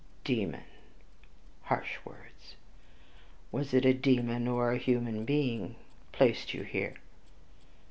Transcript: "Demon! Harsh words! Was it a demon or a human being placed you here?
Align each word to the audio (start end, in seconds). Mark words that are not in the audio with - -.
"Demon! 0.23 0.63
Harsh 1.65 1.97
words! 2.03 2.55
Was 3.51 3.71
it 3.71 3.85
a 3.85 3.93
demon 3.93 4.47
or 4.47 4.71
a 4.71 4.79
human 4.79 5.25
being 5.25 5.75
placed 6.11 6.55
you 6.55 6.63
here? 6.63 6.95